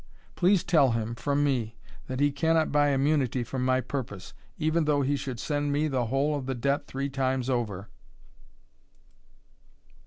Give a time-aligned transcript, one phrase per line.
[0.33, 1.75] Please tell him, from me,
[2.07, 6.07] that he cannot buy immunity from my purpose, even though he should send me the
[6.07, 7.87] whole of the debt three times over."